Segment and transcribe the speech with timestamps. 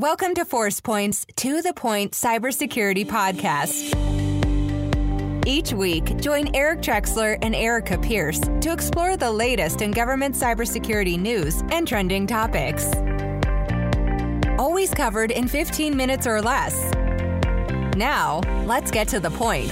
[0.00, 3.94] Welcome to ForcePoint's To the Point Cybersecurity Podcast.
[5.46, 11.20] Each week, join Eric Trexler and Erica Pierce to explore the latest in government cybersecurity
[11.20, 12.90] news and trending topics.
[14.58, 16.74] Always covered in 15 minutes or less.
[17.94, 19.68] Now, let's get to the point.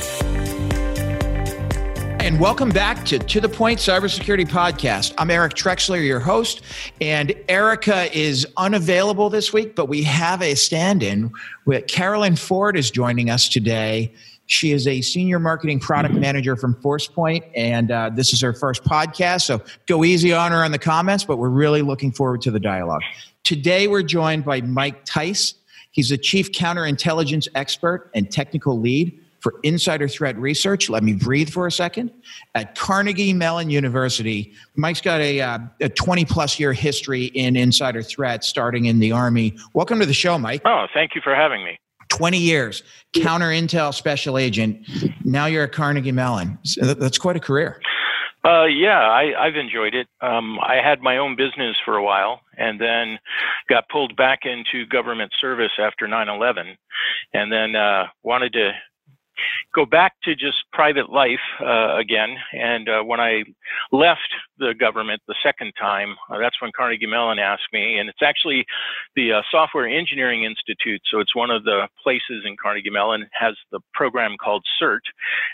[2.28, 5.14] And welcome back to To the Point Cybersecurity Podcast.
[5.16, 6.60] I'm Eric Trexler, your host,
[7.00, 11.32] and Erica is unavailable this week, but we have a stand in.
[11.64, 14.12] With Carolyn Ford is joining us today.
[14.44, 18.84] She is a senior marketing product manager from ForcePoint, and uh, this is her first
[18.84, 19.44] podcast.
[19.44, 22.60] So go easy on her on the comments, but we're really looking forward to the
[22.60, 23.00] dialogue.
[23.42, 25.54] Today, we're joined by Mike Theis.
[25.92, 30.88] He's a chief counterintelligence expert and technical lead for insider threat research.
[30.88, 32.10] Let me breathe for a second.
[32.54, 38.02] At Carnegie Mellon University, Mike's got a, uh, a 20 plus year history in insider
[38.02, 39.56] threat, starting in the Army.
[39.74, 40.62] Welcome to the show, Mike.
[40.64, 41.78] Oh, thank you for having me.
[42.08, 42.82] 20 years,
[43.14, 44.88] counter intel special agent.
[45.24, 46.58] Now you're at Carnegie Mellon.
[46.80, 47.80] That's quite a career.
[48.44, 50.06] Uh, yeah, I, I've enjoyed it.
[50.20, 53.18] Um, I had my own business for a while and then
[53.68, 56.76] got pulled back into government service after 9 11
[57.34, 58.72] and then uh, wanted to
[59.74, 62.36] go back to just private life uh, again.
[62.52, 63.44] And uh, when I
[63.92, 67.98] left the government the second time, uh, that's when Carnegie Mellon asked me.
[67.98, 68.64] And it's actually
[69.16, 71.00] the uh, Software Engineering Institute.
[71.10, 75.00] So it's one of the places in Carnegie Mellon has the program called CERT,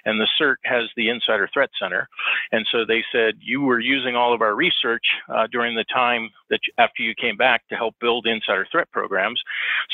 [0.04, 2.08] and the CERT has the Insider Threat Center.
[2.52, 6.30] And so they said you were using all of our research uh, during the time
[6.50, 9.40] that you, after you came back to help build insider threat programs.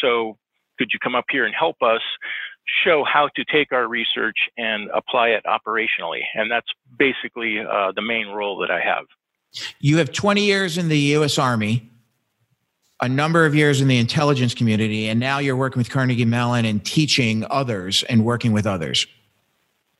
[0.01, 0.37] So
[0.79, 2.01] could you come up here and help us
[2.85, 6.21] show how to take our research and apply it operationally.
[6.35, 6.69] And that's
[6.99, 9.07] basically uh, the main role that I have.
[9.81, 11.39] You have 20 years in the U.S.
[11.39, 11.91] Army,
[13.01, 16.65] a number of years in the intelligence community, and now you're working with Carnegie Mellon
[16.65, 19.07] and teaching others and working with others.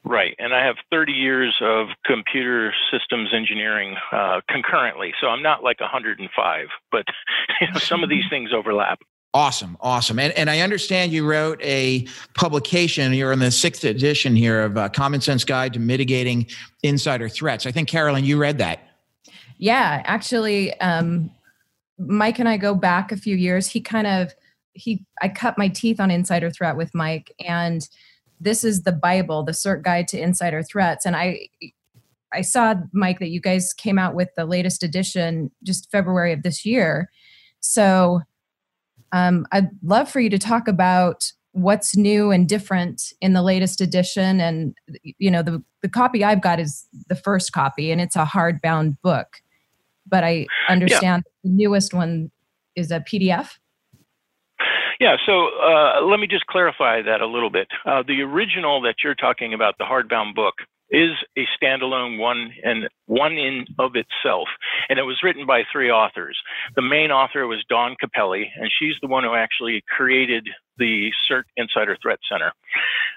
[0.03, 5.63] Right, and I have 30 years of computer systems engineering uh, concurrently, so I'm not
[5.63, 7.05] like 105, but
[7.61, 9.01] you know, some of these things overlap.
[9.33, 10.19] Awesome, awesome.
[10.19, 12.05] And, and I understand you wrote a
[12.35, 13.13] publication.
[13.15, 16.49] You're in the sixth edition here of uh, Common Sense Guide to Mitigating
[16.83, 17.65] Insider Threats.
[17.65, 18.81] I think, Carolyn, you read that.
[19.57, 21.31] Yeah, actually, um,
[21.97, 23.69] Mike and I go back a few years.
[23.69, 24.35] He kind of,
[24.73, 27.33] he, I cut my teeth on insider threat with Mike.
[27.47, 27.89] And
[28.41, 31.07] this is the Bible, the CERT Guide to Insider Threats.
[31.07, 31.49] And I,
[32.33, 36.43] I saw, Mike, that you guys came out with the latest edition just February of
[36.43, 37.11] this year.
[37.61, 38.23] So
[39.13, 43.81] um, I'd love for you to talk about what's new and different in the latest
[43.81, 44.41] edition.
[44.41, 48.25] And you know, the the copy I've got is the first copy, and it's a
[48.25, 49.43] hardbound book.
[50.07, 51.51] But I understand yeah.
[51.51, 52.31] the newest one
[52.77, 53.59] is a PDF.
[54.99, 57.69] Yeah, so uh, let me just clarify that a little bit.
[57.87, 60.57] Uh, the original that you're talking about, the hardbound book,
[60.91, 64.49] is a standalone one and one in of itself.
[64.89, 66.39] And it was written by three authors.
[66.77, 71.43] The main author was Dawn Cappelli, and she's the one who actually created the CERT
[71.57, 72.53] Insider Threat Center.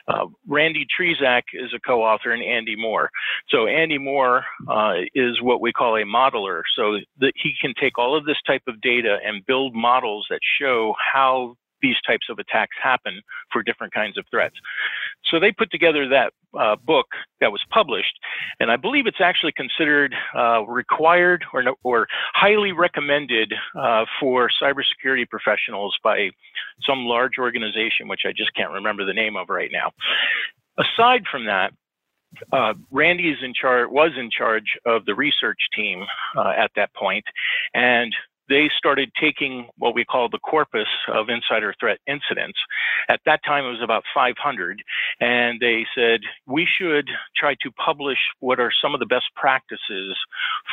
[0.07, 3.09] Uh, Randy Trzeciak is a co-author, and Andy Moore.
[3.49, 6.61] So Andy Moore uh, is what we call a modeler.
[6.75, 10.39] So that he can take all of this type of data and build models that
[10.59, 13.21] show how these types of attacks happen
[13.51, 14.55] for different kinds of threats.
[15.29, 17.05] So they put together that uh, book
[17.41, 18.17] that was published,
[18.59, 25.29] and I believe it's actually considered uh, required or, or highly recommended uh, for cybersecurity
[25.29, 26.29] professionals by
[26.87, 29.91] some large organization, which I just can't remember the name of right now.
[30.77, 31.71] Aside from that,
[32.51, 36.03] uh, Randy is in charge, was in charge of the research team
[36.35, 37.25] uh, at that point,
[37.73, 38.13] and
[38.49, 42.59] they started taking what we call the corpus of insider threat incidents.
[43.09, 44.81] At that time, it was about 500.
[45.19, 50.17] And they said, we should try to publish what are some of the best practices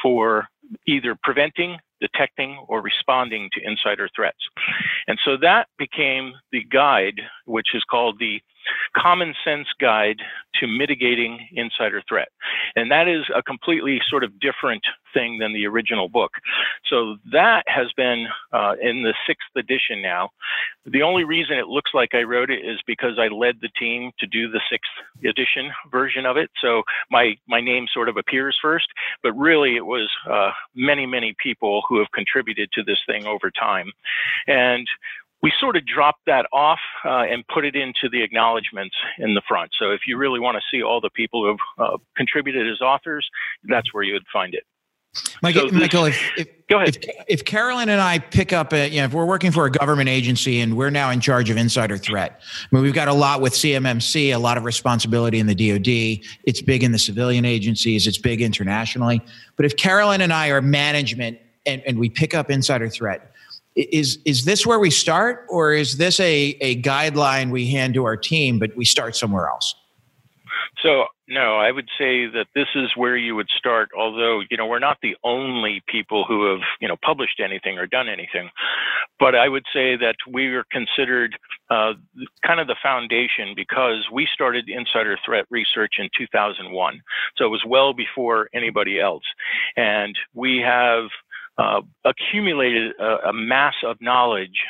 [0.02, 0.48] for
[0.86, 4.38] either preventing, detecting, or responding to insider threats.
[5.06, 8.40] And so that became the guide, which is called the
[8.96, 10.20] Common Sense Guide
[10.56, 12.28] to Mitigating Insider Threat.
[12.76, 14.82] And that is a completely sort of different
[15.14, 16.32] thing than the original book.
[16.88, 20.30] So that has been uh, in the sixth edition now.
[20.86, 24.12] The only reason it looks like I wrote it is because I led the team
[24.18, 24.90] to do the sixth
[25.24, 26.50] edition version of it.
[26.60, 28.86] So my, my name sort of appears first,
[29.22, 33.50] but really it was uh, many, many people who have contributed to this thing over
[33.50, 33.90] time.
[34.46, 34.86] And
[35.42, 39.42] we sort of dropped that off uh, and put it into the acknowledgments in the
[39.48, 39.70] front.
[39.78, 42.80] So if you really want to see all the people who have uh, contributed as
[42.80, 43.28] authors,
[43.64, 44.64] that's where you would find it.
[45.42, 46.96] Michael, so this, Michael if, if, go ahead.
[47.02, 49.70] If, if, Carolyn and I pick up, a, you know, if we're working for a
[49.70, 53.12] government agency and we're now in charge of insider threat, I mean, we've got a
[53.12, 56.24] lot with CMMC, a lot of responsibility in the DoD.
[56.44, 58.06] It's big in the civilian agencies.
[58.06, 59.20] It's big internationally.
[59.56, 63.29] But if Carolyn and I are management and, and we pick up insider threat,
[63.76, 68.04] is is this where we start, or is this a, a guideline we hand to
[68.04, 69.74] our team, but we start somewhere else?
[70.82, 73.90] So no, I would say that this is where you would start.
[73.96, 77.86] Although you know we're not the only people who have you know published anything or
[77.86, 78.50] done anything,
[79.18, 81.38] but I would say that we are considered
[81.70, 81.92] uh,
[82.44, 87.00] kind of the foundation because we started insider threat research in 2001.
[87.36, 89.24] So it was well before anybody else,
[89.76, 91.04] and we have
[91.60, 94.62] uh, accumulated a, a, mass of knowledge,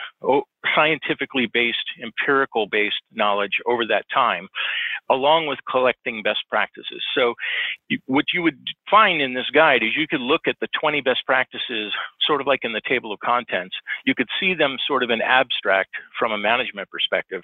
[0.74, 4.48] scientifically based, empirical based knowledge over that time,
[5.08, 7.00] along with collecting best practices.
[7.16, 7.34] So,
[8.06, 8.58] what you would
[8.90, 11.92] find in this guide is you could look at the 20 best practices,
[12.22, 13.76] sort of like in the table of contents.
[14.04, 17.42] You could see them sort of in abstract from a management perspective,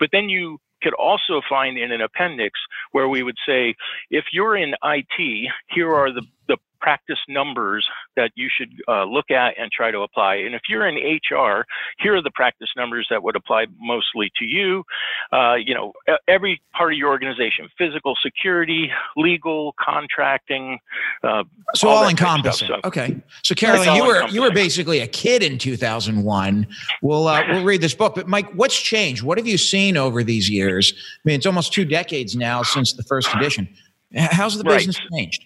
[0.00, 2.58] but then you could also find in an appendix
[2.92, 3.74] where we would say,
[4.10, 7.86] if you're in IT, here are the, the practice numbers
[8.16, 10.36] that you should uh, look at and try to apply.
[10.36, 11.64] And if you're in HR,
[11.98, 14.84] here are the practice numbers that would apply mostly to you.
[15.32, 15.92] Uh, you know,
[16.28, 20.78] every part of your organization: physical security, legal, contracting.
[21.22, 21.44] Uh,
[21.74, 22.68] so all, all encompassing.
[22.68, 23.16] So, okay.
[23.42, 26.66] So Carolyn, you were you were basically a kid in 2001.
[27.02, 29.22] We'll uh, we'll read this book, but Mike, what's changed?
[29.22, 30.92] What have you seen over these years?
[30.96, 33.68] I mean, it's almost two decades now since the first edition.
[34.14, 35.18] How's the business right.
[35.18, 35.44] changed?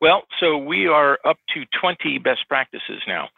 [0.00, 3.28] Well, so we are up to 20 best practices now.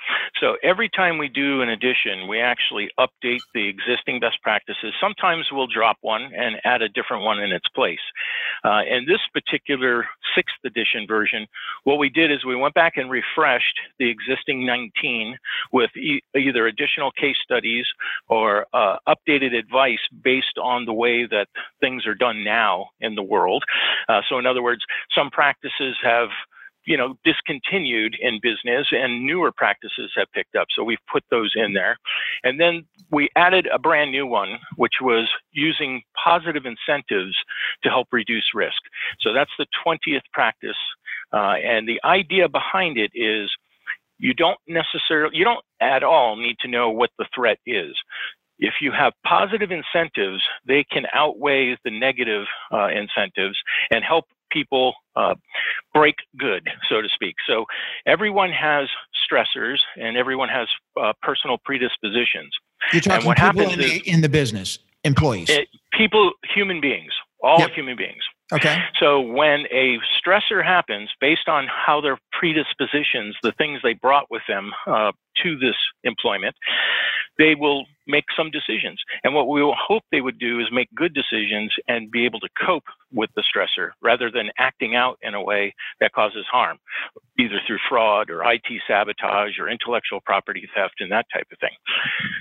[0.40, 4.92] So every time we do an edition, we actually update the existing best practices.
[5.00, 8.00] Sometimes we'll drop one and add a different one in its place.
[8.64, 11.46] Uh, in this particular sixth edition version,
[11.84, 15.36] what we did is we went back and refreshed the existing 19
[15.72, 17.86] with e- either additional case studies
[18.28, 21.46] or uh, updated advice based on the way that
[21.80, 23.64] things are done now in the world.
[24.08, 24.82] Uh, so, in other words,
[25.14, 26.28] some practices have
[26.86, 30.68] you know, discontinued in business and newer practices have picked up.
[30.74, 31.98] So we've put those in there.
[32.42, 37.36] And then we added a brand new one, which was using positive incentives
[37.82, 38.80] to help reduce risk.
[39.20, 40.76] So that's the 20th practice.
[41.32, 43.50] Uh, and the idea behind it is
[44.18, 47.94] you don't necessarily, you don't at all need to know what the threat is.
[48.60, 53.58] If you have positive incentives, they can outweigh the negative uh, incentives
[53.90, 55.34] and help people uh,
[55.94, 57.36] break good, so to speak.
[57.46, 57.64] So
[58.06, 58.88] everyone has
[59.24, 60.68] stressors and everyone has
[61.00, 62.50] uh, personal predispositions.
[62.92, 67.12] You're talking what people in the, is, in the business, employees, it, people, human beings,
[67.42, 67.70] all yep.
[67.70, 68.22] human beings.
[68.52, 68.78] Okay.
[68.98, 74.42] So when a stressor happens, based on how their predispositions, the things they brought with
[74.48, 75.12] them uh,
[75.42, 76.56] to this employment,
[77.38, 79.00] they will make some decisions.
[79.24, 82.40] And what we will hope they would do is make good decisions and be able
[82.40, 86.78] to cope with the stressor rather than acting out in a way that causes harm,
[87.38, 91.76] either through fraud or IT sabotage or intellectual property theft and that type of thing.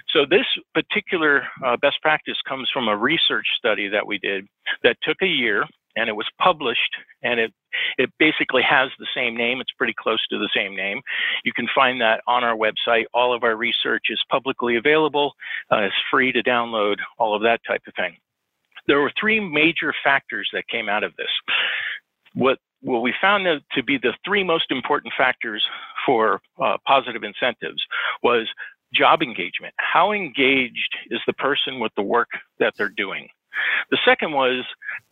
[0.10, 4.48] So this particular uh, best practice comes from a research study that we did
[4.84, 5.66] that took a year
[6.00, 7.54] and it was published and it
[7.98, 9.62] it basically has the same name.
[9.62, 11.02] It's pretty close to the same name.
[11.44, 13.06] You can find that on our website.
[13.14, 15.34] All of our research is publicly available
[15.72, 18.16] uh, it's free to download all of that type of thing.
[18.88, 21.30] There were three major factors that came out of this.
[22.34, 25.66] What what we found to be the three most important factors
[26.06, 27.84] for uh, positive incentives
[28.24, 28.48] was
[28.94, 29.74] job engagement.
[29.78, 33.28] How engaged is the person with the work that they're doing?
[33.92, 34.64] The second was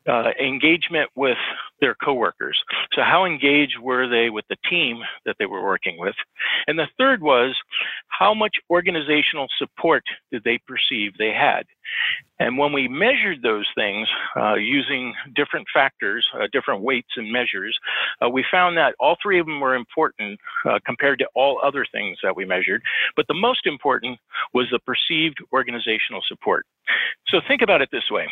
[0.08, 1.38] uh, engagement with
[1.82, 2.58] their coworkers.
[2.94, 6.16] So, how engaged were they with the team that they were working with?
[6.68, 7.56] And the third was
[8.08, 11.66] how much organizational support did they perceive they had?
[12.40, 17.78] And when we measured those things uh, using different factors, uh, different weights and measures,
[18.24, 21.86] uh, we found that all three of them were important uh, compared to all other
[21.92, 22.82] things that we measured.
[23.16, 24.20] But the most important
[24.54, 26.66] was the perceived organizational support.
[27.28, 28.28] So think about it this way.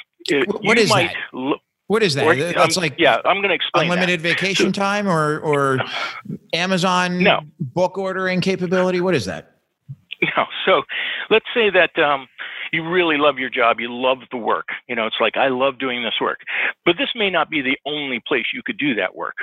[0.61, 0.89] What is
[1.33, 1.55] that?
[1.87, 2.25] What is that?
[2.25, 3.85] Or, That's um, like yeah, I'm going to explain.
[3.85, 4.27] Unlimited that.
[4.27, 5.79] vacation time or or
[6.53, 7.41] Amazon no.
[7.59, 9.01] book ordering capability.
[9.01, 9.51] What is that?
[10.21, 10.45] No.
[10.65, 10.81] So
[11.29, 12.27] let's say that um,
[12.75, 14.67] you really love your job, you love the work.
[14.89, 16.39] You know, it's like I love doing this work,
[16.83, 19.35] but this may not be the only place you could do that work.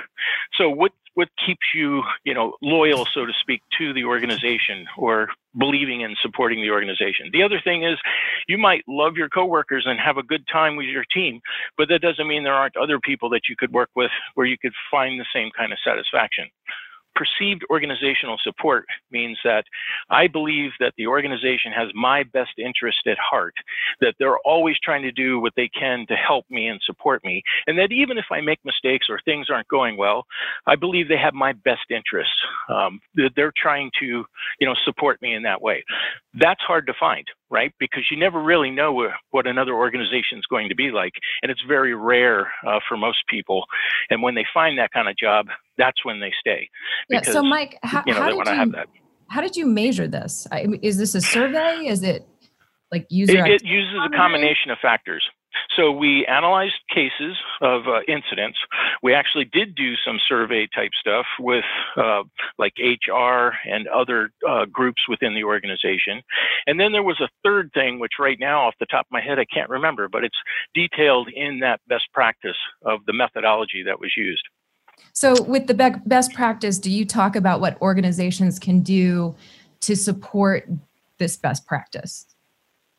[0.55, 5.29] So what what keeps you, you know, loyal, so to speak, to the organization or
[5.59, 7.29] believing and supporting the organization.
[7.33, 7.99] The other thing is
[8.49, 11.41] you might love your coworkers and have a good time with your team,
[11.77, 14.57] but that doesn't mean there aren't other people that you could work with where you
[14.57, 16.49] could find the same kind of satisfaction.
[17.15, 19.65] Perceived organizational support means that
[20.11, 23.55] I believe that the organization has my best interest at heart,
[24.01, 27.43] that they're always trying to do what they can to help me and support me,
[27.67, 30.25] and that even if I make mistakes or things aren't going well,
[30.67, 32.35] I believe they have my best interests.
[32.69, 34.25] Um, that they're trying to,
[34.61, 35.85] you know, support me in that way.
[36.35, 37.73] That's hard to find, right?
[37.79, 41.63] Because you never really know what another organization is going to be like, and it's
[41.69, 43.65] very rare uh, for most people.
[44.11, 45.47] And when they find that kind of job,
[45.79, 46.69] that's when they stay.
[47.09, 47.33] Because, yeah.
[47.35, 48.85] So, Mike, how, you know, how did you,
[49.29, 50.47] How did you measure this?
[50.83, 51.87] Is this a survey?
[51.87, 52.27] Is it
[52.91, 53.47] like user?
[53.47, 55.23] It, it uses a combination of factors.
[55.77, 58.59] So we analyzed cases of uh, incidents.
[59.03, 61.65] We actually did do some survey type stuff with
[61.97, 62.23] uh,
[62.59, 66.23] like HR and other uh, groups within the organization.
[66.67, 69.21] And then there was a third thing, which right now off the top of my
[69.21, 70.39] head I can't remember, but it's
[70.75, 74.43] detailed in that best practice of the methodology that was used.
[75.15, 79.35] So, with the best practice, do you talk about what organizations can do
[79.81, 80.69] to support
[81.19, 82.27] this best practice?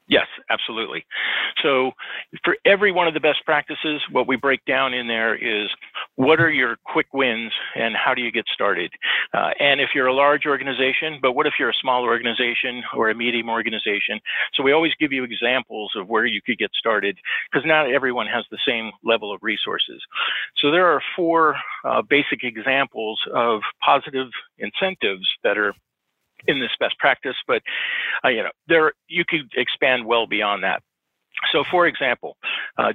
[0.07, 1.05] Yes, absolutely.
[1.61, 1.91] So,
[2.43, 5.69] for every one of the best practices, what we break down in there is
[6.15, 8.91] what are your quick wins and how do you get started?
[9.33, 13.09] Uh, and if you're a large organization, but what if you're a small organization or
[13.11, 14.19] a medium organization?
[14.55, 17.17] So, we always give you examples of where you could get started
[17.49, 20.01] because not everyone has the same level of resources.
[20.57, 21.55] So, there are four
[21.85, 24.27] uh, basic examples of positive
[24.59, 25.73] incentives that are
[26.47, 27.61] in this best practice, but
[28.23, 30.81] uh, you know, there you could expand well beyond that.
[31.51, 32.37] So, for example,
[32.77, 32.93] uh,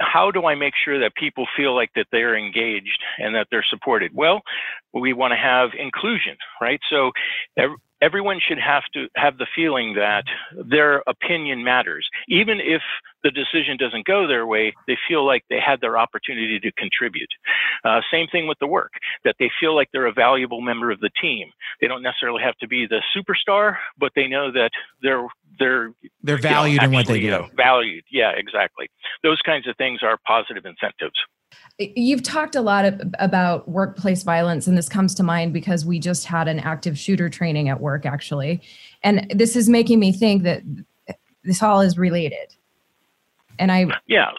[0.00, 3.66] how do I make sure that people feel like that they're engaged and that they're
[3.68, 4.12] supported?
[4.14, 4.40] Well,
[4.94, 6.80] we want to have inclusion, right?
[6.88, 7.12] So
[8.00, 10.24] everyone should have to have the feeling that
[10.68, 12.08] their opinion matters.
[12.28, 12.80] Even if
[13.22, 17.28] the decision doesn't go their way, they feel like they had their opportunity to contribute.
[17.84, 18.92] Uh, same thing with the work,
[19.24, 21.48] that they feel like they're a valuable member of the team.
[21.80, 24.70] They don't necessarily have to be the superstar, but they know that
[25.02, 25.26] they're
[25.58, 27.52] they're they're valued you know, actually, in what they do.
[27.52, 28.88] Uh, valued, yeah, exactly.
[29.22, 31.16] Those kinds of things are positive incentives.
[31.78, 35.98] You've talked a lot of, about workplace violence, and this comes to mind because we
[35.98, 38.62] just had an active shooter training at work, actually.
[39.02, 40.62] And this is making me think that
[41.42, 42.54] this all is related.
[43.60, 43.86] And I.
[44.06, 44.30] Yeah.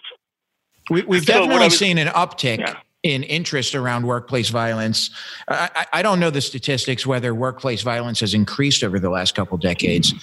[0.90, 2.60] We, have so definitely was, seen an uptick.
[2.60, 2.78] Yeah.
[3.04, 5.10] In interest around workplace violence,
[5.48, 9.58] I, I, don't know the statistics whether workplace violence has increased over the last couple
[9.58, 10.14] decades,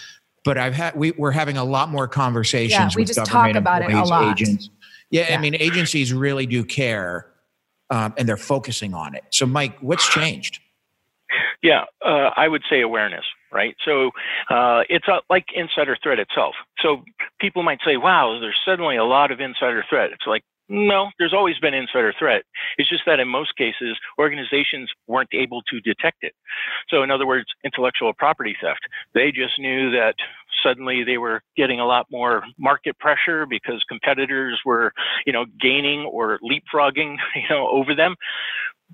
[0.45, 3.55] but I've had we, are having a lot more conversations yeah, we with just government
[3.55, 4.41] talk about employees, it a lot.
[4.41, 4.71] agents
[5.11, 7.27] yeah, yeah, I mean, agencies really do care,
[7.91, 9.25] um, and they're focusing on it.
[9.31, 10.61] So, Mike, what's changed?
[11.63, 13.75] Yeah, uh, I would say awareness, right?
[13.85, 14.11] So
[14.51, 16.55] uh, it's uh, like insider threat itself.
[16.81, 17.03] So
[17.41, 21.33] people might say, "Wow, there's suddenly a lot of insider threat." It's like, no, there's
[21.33, 22.43] always been insider threat.
[22.77, 26.35] It's just that in most cases, organizations weren't able to detect it.
[26.89, 28.81] So, in other words, intellectual property theft.
[29.15, 30.15] They just knew that
[30.63, 34.93] suddenly they were getting a lot more market pressure because competitors were,
[35.25, 38.15] you know, gaining or leapfrogging, you know, over them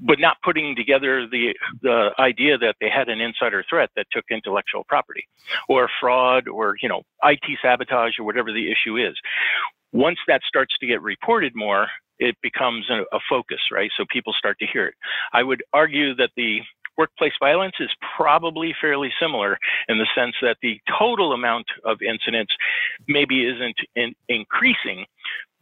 [0.01, 4.25] but not putting together the the idea that they had an insider threat that took
[4.31, 5.27] intellectual property
[5.69, 9.15] or fraud or you know IT sabotage or whatever the issue is
[9.95, 11.87] once that starts to get reported more,
[12.19, 13.91] it becomes a, a, focus, right?
[13.97, 14.95] So people start to hear it.
[15.33, 16.61] I would argue that the
[16.99, 19.57] workplace violence is probably fairly similar
[19.89, 22.53] in the sense that the total amount of incidents
[23.09, 25.07] maybe isn't in, increasing,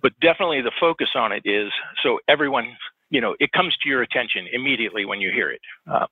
[0.02, 1.70] but definitely the focus on it is
[2.02, 2.76] so everyone,
[3.12, 5.60] you know, it comes to your attention immediately when you hear it.
[5.90, 6.06] Uh,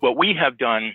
[0.00, 0.94] what we have done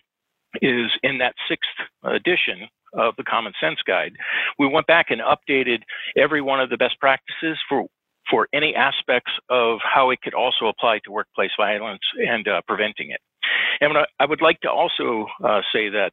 [0.61, 1.69] is in that sixth
[2.03, 4.13] edition, of the Common Sense Guide,
[4.57, 5.81] we went back and updated
[6.17, 7.85] every one of the best practices for
[8.29, 13.09] for any aspects of how it could also apply to workplace violence and uh, preventing
[13.09, 13.19] it.
[13.81, 16.11] And I would like to also uh, say that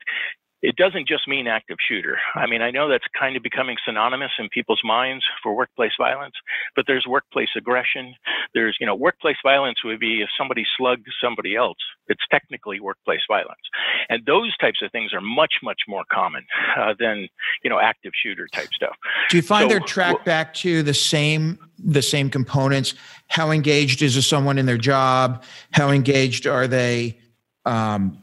[0.67, 2.19] it doesn't just mean active shooter.
[2.35, 6.35] I mean, I know that's kind of becoming synonymous in people's minds for workplace violence,
[6.75, 8.15] but there's workplace aggression.
[8.53, 11.79] There's, you know, workplace violence would be if somebody slugged somebody else.
[12.09, 13.61] It's technically workplace violence.
[14.09, 16.45] And those types of things are much, much more common
[16.77, 17.29] uh, than,
[17.63, 18.97] you know, active shooter type stuff.
[19.31, 22.95] Do you find so, they're tracked back to the same the same components?
[23.29, 25.45] How engaged is someone in their job?
[25.71, 27.21] How engaged are they
[27.67, 28.21] um,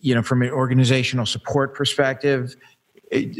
[0.00, 2.54] you know, from an organizational support perspective,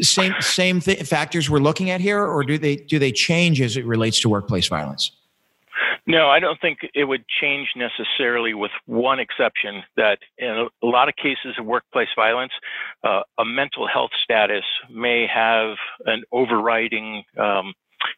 [0.01, 3.77] same same th- factors we're looking at here, or do they do they change as
[3.77, 5.11] it relates to workplace violence?
[6.05, 11.07] No, I don't think it would change necessarily, with one exception that in a lot
[11.07, 12.51] of cases of workplace violence,
[13.03, 17.73] uh, a mental health status may have an overriding um,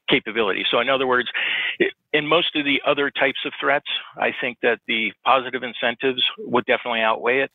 [0.09, 0.65] capability.
[0.69, 1.29] So, in other words,
[2.15, 6.65] in most of the other types of threats, I think that the positive incentives would
[6.65, 7.51] definitely outweigh it.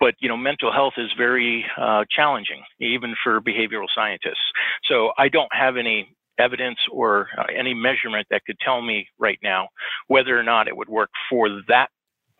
[0.00, 4.46] But you know, mental health is very uh, challenging, even for behavioral scientists.
[4.84, 9.38] So I don't have any evidence or uh, any measurement that could tell me right
[9.42, 9.68] now
[10.06, 11.88] whether or not it would work for that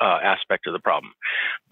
[0.00, 1.12] uh, aspect of the problem.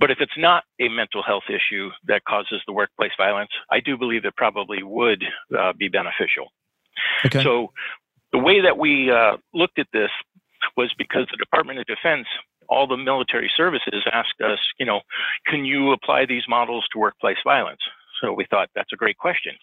[0.00, 3.96] But if it's not a mental health issue that causes the workplace violence, I do
[3.96, 5.22] believe it probably would
[5.56, 6.48] uh, be beneficial.
[7.24, 7.42] Okay.
[7.42, 7.72] So
[8.32, 10.10] the way that we uh, looked at this
[10.76, 12.26] was because the Department of Defense,
[12.68, 15.00] all the military services asked us, you know,
[15.46, 17.80] can you apply these models to workplace violence?
[18.20, 19.54] So we thought that's a great question.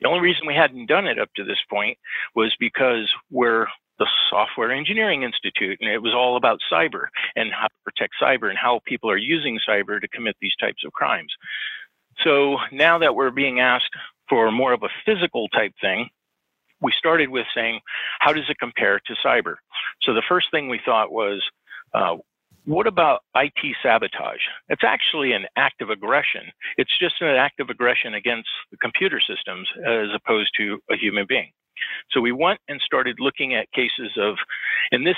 [0.00, 1.98] The only reason we hadn't done it up to this point
[2.34, 3.66] was because we're
[3.98, 8.50] the Software Engineering Institute, and it was all about cyber and how to protect cyber
[8.50, 11.32] and how people are using cyber to commit these types of crimes.
[12.22, 13.90] So now that we're being asked
[14.28, 16.08] for more of a physical type thing,
[16.80, 17.80] we started with saying,
[18.20, 19.54] how does it compare to cyber?
[20.02, 21.42] So the first thing we thought was,
[21.94, 22.16] uh,
[22.66, 24.40] what about IT sabotage?
[24.68, 26.42] It's actually an act of aggression.
[26.76, 31.26] It's just an act of aggression against the computer systems as opposed to a human
[31.28, 31.50] being.
[32.10, 34.36] So we went and started looking at cases of,
[34.90, 35.16] in this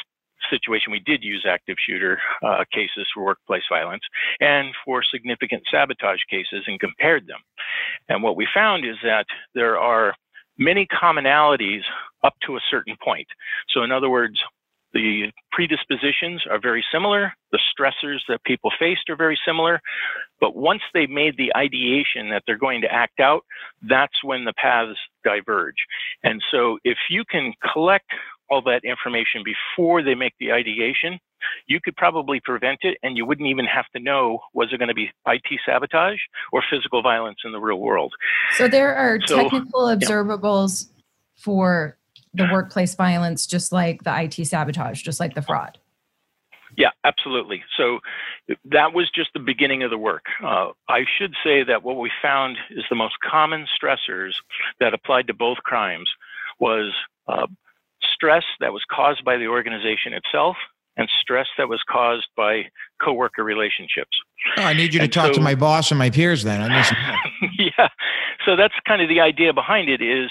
[0.50, 4.02] situation, we did use active shooter uh, cases for workplace violence
[4.40, 7.40] and for significant sabotage cases and compared them.
[8.08, 10.14] And what we found is that there are
[10.58, 11.82] many commonalities
[12.24, 13.26] up to a certain point.
[13.68, 14.38] So, in other words,
[14.94, 17.32] the predispositions are very similar.
[17.52, 19.80] The stressors that people faced are very similar.
[20.40, 23.42] But once they've made the ideation that they're going to act out,
[23.88, 25.76] that's when the paths diverge.
[26.22, 28.10] And so if you can collect
[28.50, 31.18] all that information before they make the ideation,
[31.66, 34.88] you could probably prevent it and you wouldn't even have to know was it going
[34.88, 36.18] to be IT sabotage
[36.52, 38.14] or physical violence in the real world.
[38.56, 41.02] So there are so, technical observables yeah.
[41.36, 41.98] for
[42.34, 45.78] the workplace violence, just like the IT sabotage, just like the fraud.
[46.76, 47.64] Yeah, absolutely.
[47.76, 47.98] So
[48.66, 50.26] that was just the beginning of the work.
[50.42, 54.32] Uh, I should say that what we found is the most common stressors
[54.78, 56.08] that applied to both crimes
[56.60, 56.92] was
[57.26, 57.46] uh,
[58.14, 60.56] stress that was caused by the organization itself
[60.96, 62.62] and stress that was caused by
[63.02, 64.10] coworker relationships.
[64.56, 66.70] Oh, I need you and to talk so, to my boss and my peers then.
[67.58, 67.88] yeah.
[68.44, 70.30] So that's kind of the idea behind it is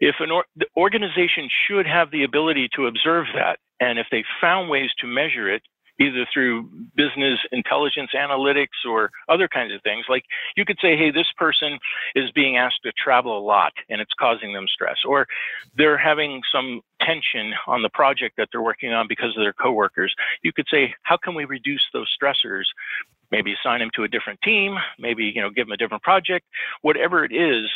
[0.00, 4.24] if an or, the organization should have the ability to observe that and if they
[4.40, 5.62] found ways to measure it
[6.00, 10.04] either through business intelligence analytics or other kinds of things.
[10.08, 10.24] Like
[10.56, 11.78] you could say, hey, this person
[12.14, 15.26] is being asked to travel a lot and it's causing them stress, or
[15.76, 20.14] they're having some tension on the project that they're working on because of their coworkers.
[20.42, 22.64] You could say, how can we reduce those stressors?
[23.30, 26.46] Maybe assign them to a different team, maybe you know give them a different project,
[26.82, 27.68] whatever it is.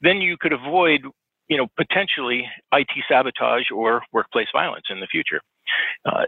[0.00, 1.02] Then you could avoid
[1.48, 5.40] you know potentially IT sabotage or workplace violence in the future.
[6.04, 6.24] Uh,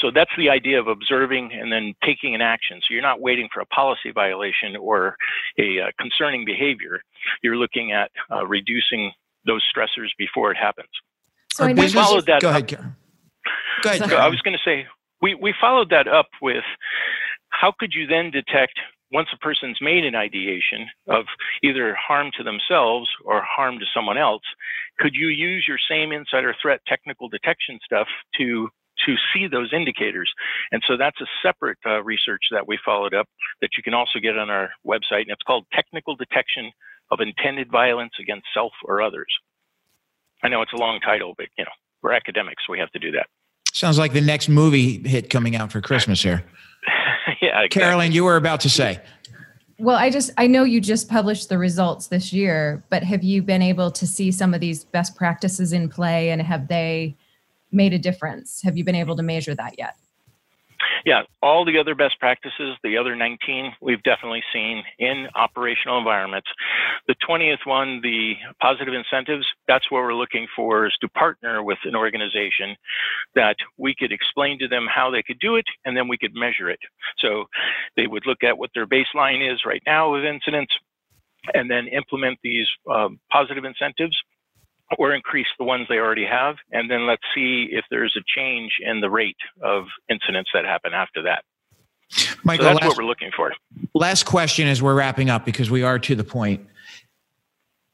[0.00, 2.80] so that's the idea of observing and then taking an action.
[2.80, 5.16] So you're not waiting for a policy violation or
[5.58, 7.00] a uh, concerning behavior.
[7.42, 9.12] You're looking at uh, reducing
[9.46, 10.88] those stressors before it happens.
[11.52, 12.40] So I we followed that.
[12.40, 12.96] Go ahead, Karen.
[13.82, 14.10] Go ahead.
[14.10, 14.86] So I was going to say
[15.20, 16.64] we we followed that up with
[17.50, 18.78] how could you then detect
[19.10, 21.24] once a person's made an ideation of
[21.62, 24.42] either harm to themselves or harm to someone else,
[24.98, 28.68] could you use your same insider threat technical detection stuff to
[29.06, 30.30] to see those indicators.
[30.72, 33.26] And so that's a separate uh, research that we followed up
[33.60, 35.22] that you can also get on our website.
[35.22, 36.70] And it's called Technical Detection
[37.10, 39.32] of Intended Violence Against Self or Others.
[40.42, 41.70] I know it's a long title, but you know,
[42.02, 43.26] we're academics, so we have to do that.
[43.72, 46.44] Sounds like the next movie hit coming out for Christmas here.
[47.40, 47.60] yeah.
[47.62, 47.68] Exactly.
[47.68, 49.00] Carolyn, you were about to say.
[49.80, 53.42] Well, I just I know you just published the results this year, but have you
[53.42, 57.16] been able to see some of these best practices in play and have they
[57.70, 58.62] made a difference?
[58.62, 59.94] Have you been able to measure that yet?
[61.04, 66.48] Yeah, all the other best practices, the other 19, we've definitely seen in operational environments.
[67.06, 71.78] The 20th one, the positive incentives, that's what we're looking for is to partner with
[71.84, 72.76] an organization
[73.34, 76.34] that we could explain to them how they could do it and then we could
[76.34, 76.80] measure it.
[77.18, 77.44] So
[77.96, 80.74] they would look at what their baseline is right now of incidents
[81.54, 84.16] and then implement these um, positive incentives
[84.96, 86.56] or increase the ones they already have.
[86.72, 90.94] And then let's see if there's a change in the rate of incidents that happen
[90.94, 91.44] after that.
[92.42, 93.52] Michael, so that's last, what we're looking for.
[93.94, 96.66] Last question as we're wrapping up because we are to the point.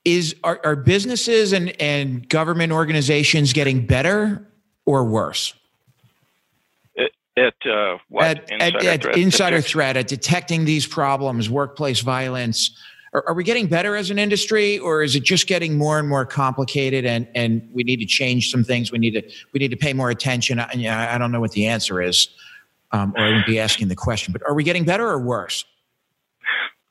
[0.05, 4.47] Is are, are businesses and, and government organizations getting better
[4.85, 5.55] or worse?
[7.37, 8.25] At, uh, what?
[8.25, 12.79] At, insider, at, threat, at insider threat, at detecting these problems, workplace violence,
[13.15, 16.09] Are, are, we getting better as an industry, or is it just getting more and
[16.09, 17.05] more complicated?
[17.05, 18.91] And and we need to change some things.
[18.91, 19.23] We need to
[19.53, 20.59] we need to pay more attention.
[20.59, 22.29] I, I don't know what the answer is,
[22.91, 24.33] um, or I wouldn't be asking the question.
[24.33, 25.65] But are we getting better or worse?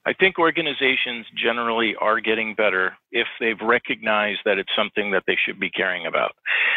[0.05, 5.37] I think organizations generally are getting better if they've recognized that it's something that they
[5.45, 6.31] should be caring about.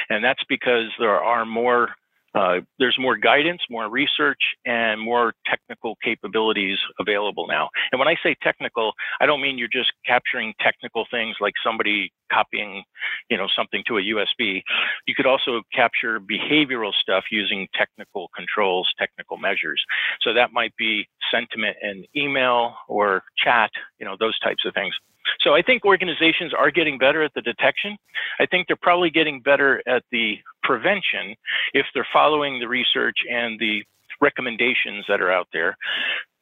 [0.08, 1.88] And that's because there are more
[2.36, 7.68] uh, there's more guidance, more research, and more technical capabilities available now.
[7.92, 12.12] And when I say technical, I don't mean you're just capturing technical things like somebody
[12.30, 12.84] copying,
[13.30, 14.62] you know, something to a USB.
[15.06, 19.82] You could also capture behavioral stuff using technical controls, technical measures.
[20.20, 24.94] So that might be sentiment in email or chat, you know, those types of things.
[25.40, 27.96] So I think organizations are getting better at the detection.
[28.40, 31.34] I think they're probably getting better at the prevention
[31.74, 33.82] if they're following the research and the
[34.20, 35.76] recommendations that are out there.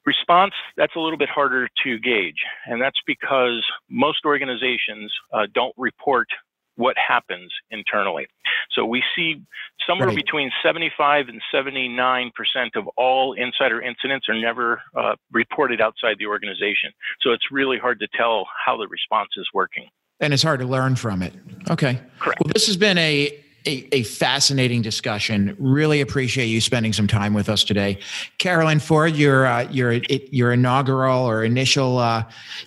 [0.07, 2.37] Response, that's a little bit harder to gauge.
[2.67, 6.29] And that's because most organizations uh, don't report
[6.77, 8.27] what happens internally.
[8.73, 9.43] So we see
[9.87, 10.17] somewhere right.
[10.17, 16.27] between 75 and 79 percent of all insider incidents are never uh, reported outside the
[16.27, 16.91] organization.
[17.21, 19.89] So it's really hard to tell how the response is working.
[20.21, 21.35] And it's hard to learn from it.
[21.71, 22.01] Okay.
[22.19, 22.41] Correct.
[22.41, 25.57] Well, this has been a a, a, fascinating discussion.
[25.59, 27.99] Really appreciate you spending some time with us today,
[28.39, 29.17] Carolyn Ford.
[29.17, 32.25] Your uh, your your inaugural or initial uh,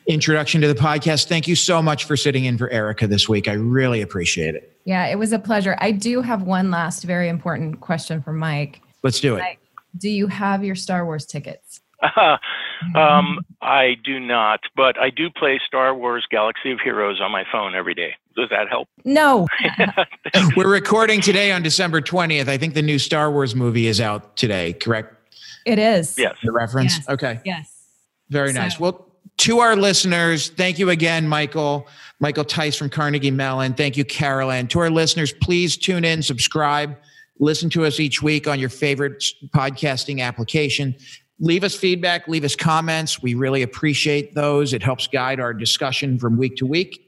[0.07, 1.27] introduction to the podcast.
[1.27, 3.47] Thank you so much for sitting in for Erica this week.
[3.47, 4.77] I really appreciate it.
[4.85, 5.77] Yeah, it was a pleasure.
[5.79, 8.81] I do have one last very important question for Mike.
[9.03, 9.39] Let's do it.
[9.39, 9.59] Mike,
[9.97, 11.81] do you have your Star Wars tickets?
[12.95, 17.43] um, I do not, but I do play Star Wars Galaxy of Heroes on my
[17.51, 18.15] phone every day.
[18.37, 18.87] Does that help?
[19.03, 19.47] No.
[20.55, 22.47] We're recording today on December 20th.
[22.47, 25.15] I think the new Star Wars movie is out today, correct?
[25.65, 26.15] It is.
[26.19, 26.35] Yes.
[26.43, 26.97] The reference?
[26.97, 27.09] Yes.
[27.09, 27.41] Okay.
[27.43, 27.73] Yes.
[28.29, 28.59] Very so.
[28.59, 28.79] nice.
[28.79, 31.87] Well, to our listeners, thank you again, Michael.
[32.19, 33.73] Michael Theis from Carnegie Mellon.
[33.73, 34.67] Thank you, Carolyn.
[34.67, 36.95] To our listeners, please tune in, subscribe,
[37.39, 39.23] listen to us each week on your favorite
[39.55, 40.95] podcasting application
[41.39, 43.21] leave us feedback, leave us comments.
[43.21, 44.73] We really appreciate those.
[44.73, 47.06] It helps guide our discussion from week to week.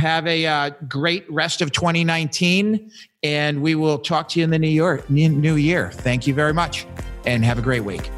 [0.00, 2.90] Have a uh, great rest of 2019,
[3.22, 5.04] and we will talk to you in the new year.
[5.10, 5.90] New year.
[5.92, 6.86] Thank you very much,
[7.26, 8.10] and have a great week.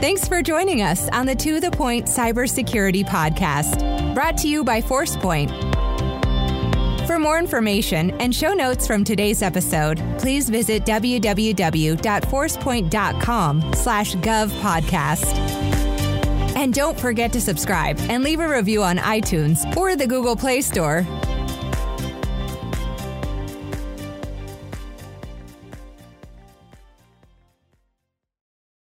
[0.00, 4.80] Thanks for joining us on the To the Point Cybersecurity Podcast, brought to you by
[4.80, 5.50] ForcePoint.
[7.08, 15.73] For more information and show notes from today's episode, please visit www.forcepoint.com slash gov podcast.
[16.64, 20.62] And don't forget to subscribe and leave a review on iTunes or the Google Play
[20.62, 21.02] Store